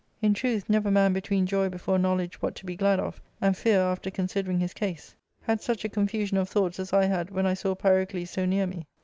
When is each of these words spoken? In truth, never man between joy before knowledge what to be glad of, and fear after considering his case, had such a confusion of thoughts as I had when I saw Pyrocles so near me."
In 0.19 0.33
truth, 0.33 0.67
never 0.67 0.89
man 0.89 1.13
between 1.13 1.45
joy 1.45 1.69
before 1.69 1.99
knowledge 1.99 2.41
what 2.41 2.55
to 2.55 2.65
be 2.65 2.75
glad 2.75 2.99
of, 2.99 3.21
and 3.39 3.55
fear 3.55 3.79
after 3.81 4.09
considering 4.09 4.57
his 4.59 4.73
case, 4.73 5.13
had 5.43 5.61
such 5.61 5.85
a 5.85 5.89
confusion 5.89 6.37
of 6.39 6.49
thoughts 6.49 6.79
as 6.79 6.91
I 6.91 7.05
had 7.05 7.29
when 7.29 7.45
I 7.45 7.53
saw 7.53 7.75
Pyrocles 7.75 8.29
so 8.31 8.47
near 8.47 8.65
me." 8.65 8.87